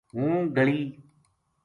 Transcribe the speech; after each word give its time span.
ہوں 0.13 0.33
گلی 0.55 0.81